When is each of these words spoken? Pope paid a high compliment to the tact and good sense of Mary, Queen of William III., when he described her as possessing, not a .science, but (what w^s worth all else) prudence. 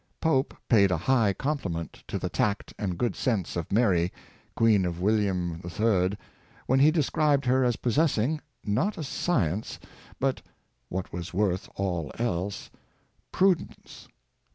Pope 0.19 0.55
paid 0.67 0.89
a 0.89 0.97
high 0.97 1.31
compliment 1.31 2.03
to 2.07 2.17
the 2.17 2.27
tact 2.27 2.73
and 2.79 2.97
good 2.97 3.15
sense 3.15 3.55
of 3.55 3.71
Mary, 3.71 4.11
Queen 4.55 4.83
of 4.83 4.99
William 4.99 5.61
III., 5.63 6.17
when 6.65 6.79
he 6.79 6.89
described 6.89 7.45
her 7.45 7.63
as 7.63 7.75
possessing, 7.75 8.41
not 8.65 8.97
a 8.97 9.03
.science, 9.03 9.77
but 10.19 10.41
(what 10.89 11.11
w^s 11.11 11.33
worth 11.35 11.69
all 11.75 12.11
else) 12.17 12.71
prudence. 13.31 14.07